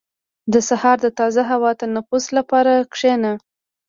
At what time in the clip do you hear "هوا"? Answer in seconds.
1.51-1.71